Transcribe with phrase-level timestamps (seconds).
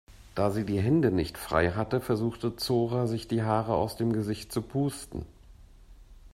[0.33, 4.51] Da sie die Hände nicht frei hatte, versuchte Zora sich die Haare aus dem Gesicht
[4.51, 5.27] zu pusten.